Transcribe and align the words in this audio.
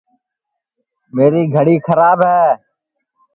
میری 1.15 1.41
گھڑی 1.55 1.75
کھراب 1.85 2.19
ہے 2.29 2.43